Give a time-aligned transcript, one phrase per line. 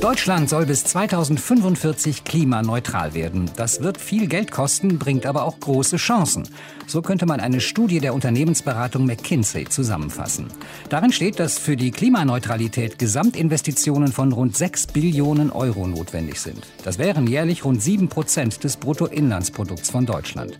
[0.00, 3.50] Deutschland soll bis 2045 klimaneutral werden.
[3.56, 6.46] Das wird viel Geld kosten, bringt aber auch große Chancen.
[6.86, 10.48] So könnte man eine Studie der Unternehmensberatung McKinsey zusammenfassen.
[10.90, 16.66] Darin steht, dass für die Klimaneutralität Gesamtinvestitionen von rund 6 Billionen Euro notwendig sind.
[16.84, 20.58] Das wären jährlich rund 7 Prozent des Bruttoinlandsprodukts von Deutschland.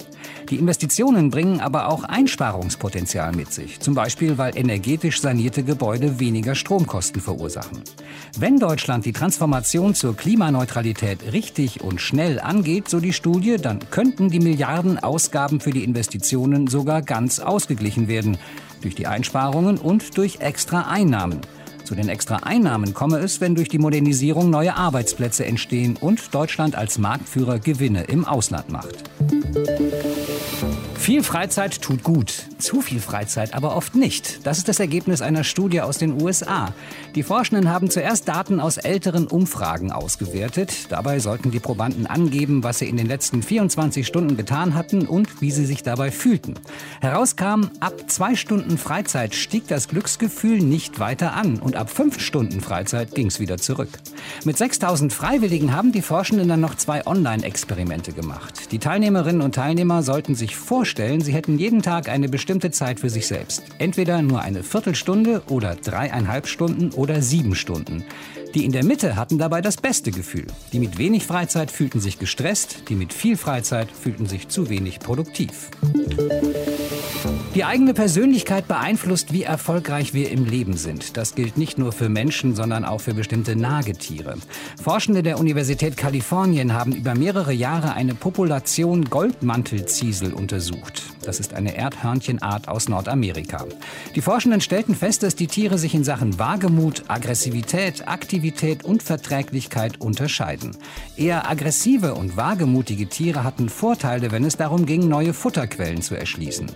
[0.48, 6.54] Die Investitionen bringen aber auch Einsparungspotenzial mit sich, zum Beispiel weil energetisch sanierte Gebäude weniger
[6.54, 7.82] Stromkosten verursachen.
[8.38, 14.28] Wenn Deutschland die Transformation zur Klimaneutralität richtig und schnell angeht, so die Studie, dann könnten
[14.28, 18.36] die Milliarden Ausgaben für die Investitionen sogar ganz ausgeglichen werden,
[18.82, 21.40] durch die Einsparungen und durch extra Einnahmen.
[21.84, 26.74] Zu den extra Einnahmen komme es, wenn durch die Modernisierung neue Arbeitsplätze entstehen und Deutschland
[26.74, 29.04] als Marktführer Gewinne im Ausland macht.
[30.96, 34.44] Viel Freizeit tut gut, zu viel Freizeit aber oft nicht.
[34.46, 36.72] Das ist das Ergebnis einer Studie aus den USA.
[37.14, 40.90] Die Forschenden haben zuerst Daten aus älteren Umfragen ausgewertet.
[40.90, 45.42] Dabei sollten die Probanden angeben, was sie in den letzten 24 Stunden getan hatten und
[45.42, 46.54] wie sie sich dabei fühlten.
[47.00, 52.60] Herauskam, ab zwei Stunden Freizeit stieg das Glücksgefühl nicht weiter an und ab fünf Stunden
[52.60, 53.90] Freizeit ging es wieder zurück.
[54.44, 58.72] Mit 6000 Freiwilligen haben die Forschenden dann noch zwei Online-Experimente gemacht.
[58.72, 63.10] Die Teilnehmerinnen und Teilnehmer sollten sich vorstellen, sie hätten jeden Tag eine bestimmte Zeit für
[63.10, 63.62] sich selbst.
[63.78, 68.04] Entweder nur eine Viertelstunde oder dreieinhalb Stunden oder sieben Stunden.
[68.54, 70.46] Die in der Mitte hatten dabei das beste Gefühl.
[70.72, 75.00] Die mit wenig Freizeit fühlten sich gestresst, die mit viel Freizeit fühlten sich zu wenig
[75.00, 75.70] produktiv.
[77.56, 81.16] Die eigene Persönlichkeit beeinflusst, wie erfolgreich wir im Leben sind.
[81.16, 84.36] Das gilt nicht nur für Menschen, sondern auch für bestimmte Nagetiere.
[84.80, 91.02] Forschende der Universität Kalifornien haben über mehrere Jahre eine Population Goldmantelziesel untersucht.
[91.24, 93.64] Das ist eine Erdhörnchenart aus Nordamerika.
[94.14, 98.43] Die Forschenden stellten fest, dass die Tiere sich in Sachen Wagemut, Aggressivität, Aktivität
[98.84, 100.76] und Verträglichkeit unterscheiden.
[101.16, 106.70] Eher aggressive und wagemutige Tiere hatten Vorteile, wenn es darum ging, neue Futterquellen zu erschließen.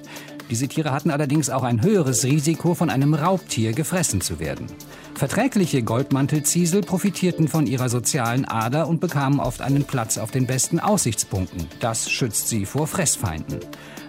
[0.51, 4.67] Diese Tiere hatten allerdings auch ein höheres Risiko, von einem Raubtier gefressen zu werden.
[5.15, 10.79] Verträgliche Goldmantelziesel profitierten von ihrer sozialen Ader und bekamen oft einen Platz auf den besten
[10.79, 11.67] Aussichtspunkten.
[11.81, 13.59] Das schützt sie vor Fressfeinden.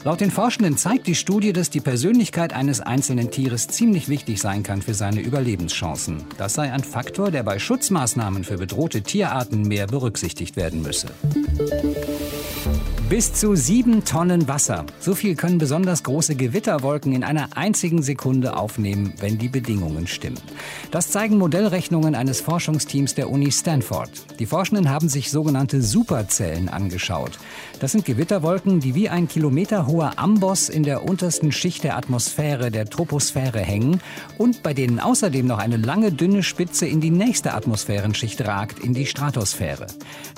[0.05, 4.63] Laut den Forschenden zeigt die Studie, dass die Persönlichkeit eines einzelnen Tieres ziemlich wichtig sein
[4.63, 6.23] kann für seine Überlebenschancen.
[6.37, 11.07] Das sei ein Faktor, der bei Schutzmaßnahmen für bedrohte Tierarten mehr berücksichtigt werden müsse.
[13.09, 14.85] Bis zu sieben Tonnen Wasser.
[14.99, 20.37] So viel können besonders große Gewitterwolken in einer einzigen Sekunde aufnehmen, wenn die Bedingungen stimmen.
[20.91, 24.11] Das zeigen Modellrechnungen eines Forschungsteams der Uni Stanford.
[24.37, 27.39] Die Forschenden haben sich sogenannte Superzellen angeschaut.
[27.79, 32.85] Das sind Gewitterwolken, die wie ein kilometerhoher Amboss in der untersten Schicht der Atmosphäre der
[32.85, 34.01] Troposphäre hängen
[34.37, 38.93] und bei denen außerdem noch eine lange dünne Spitze in die nächste Atmosphärenschicht ragt, in
[38.93, 39.87] die Stratosphäre.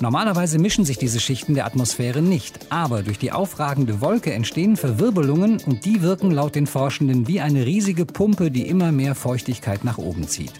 [0.00, 2.61] Normalerweise mischen sich diese Schichten der Atmosphäre nicht.
[2.70, 7.66] Aber durch die aufragende Wolke entstehen Verwirbelungen und die wirken laut den Forschenden wie eine
[7.66, 10.52] riesige Pumpe, die immer mehr Feuchtigkeit nach oben zieht.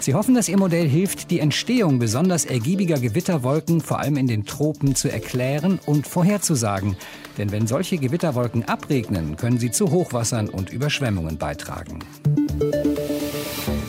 [0.00, 4.44] Sie hoffen, dass ihr Modell hilft, die Entstehung besonders ergiebiger Gewitterwolken vor allem in den
[4.44, 6.96] Tropen zu erklären und vorherzusagen.
[7.38, 12.00] Denn wenn solche Gewitterwolken abregnen, können sie zu Hochwassern und Überschwemmungen beitragen.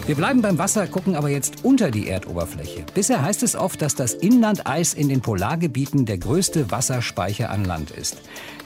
[0.08, 2.86] Wir bleiben beim Wasser, gucken aber jetzt unter die Erdoberfläche.
[2.94, 7.90] Bisher heißt es oft, dass das Inlandeis in den Polargebieten der größte Wasserspeicher an Land
[7.90, 8.22] ist.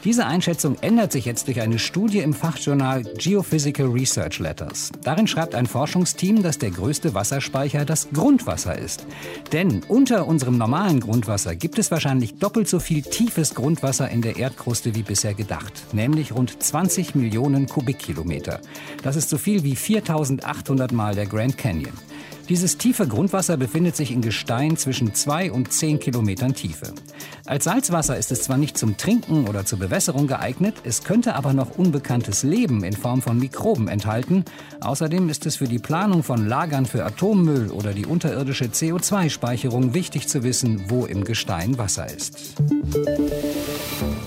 [0.05, 4.91] Diese Einschätzung ändert sich jetzt durch eine Studie im Fachjournal Geophysical Research Letters.
[5.03, 9.05] Darin schreibt ein Forschungsteam, dass der größte Wasserspeicher das Grundwasser ist.
[9.51, 14.37] Denn unter unserem normalen Grundwasser gibt es wahrscheinlich doppelt so viel tiefes Grundwasser in der
[14.37, 18.61] Erdkruste wie bisher gedacht, nämlich rund 20 Millionen Kubikkilometer.
[19.03, 21.93] Das ist so viel wie 4800 Mal der Grand Canyon.
[22.49, 26.93] Dieses tiefe Grundwasser befindet sich in Gestein zwischen zwei und zehn Kilometern Tiefe.
[27.45, 31.53] Als Salzwasser ist es zwar nicht zum Trinken oder zur Bewässerung geeignet, es könnte aber
[31.53, 34.45] noch unbekanntes Leben in Form von Mikroben enthalten.
[34.81, 40.27] Außerdem ist es für die Planung von Lagern für Atommüll oder die unterirdische CO2-Speicherung wichtig
[40.27, 42.55] zu wissen, wo im Gestein Wasser ist.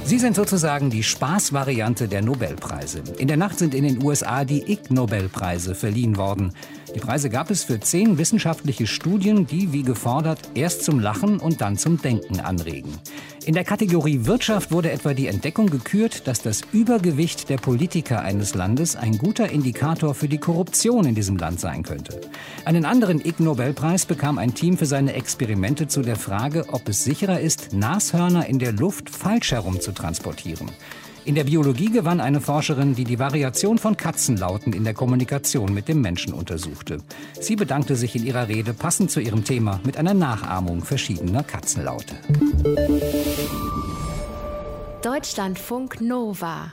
[0.05, 3.03] Sie sind sozusagen die Spaßvariante der Nobelpreise.
[3.19, 6.53] In der Nacht sind in den USA die Ig Nobelpreise verliehen worden.
[6.95, 11.61] Die Preise gab es für zehn wissenschaftliche Studien, die, wie gefordert, erst zum Lachen und
[11.61, 12.99] dann zum Denken anregen.
[13.45, 18.55] In der Kategorie Wirtschaft wurde etwa die Entdeckung gekürt, dass das Übergewicht der Politiker eines
[18.55, 22.21] Landes ein guter Indikator für die Korruption in diesem Land sein könnte.
[22.65, 27.03] Einen anderen Ig Nobelpreis bekam ein Team für seine Experimente zu der Frage, ob es
[27.03, 30.71] sicherer ist, Nashörner in der Luft falsch herum zu transportieren.
[31.25, 35.87] In der Biologie gewann eine Forscherin, die die Variation von Katzenlauten in der Kommunikation mit
[35.87, 36.99] dem Menschen untersuchte.
[37.41, 42.17] Sie bedankte sich in ihrer Rede passend zu ihrem Thema mit einer Nachahmung verschiedener Katzenlaute.
[45.03, 46.73] Deutschlandfunk Nova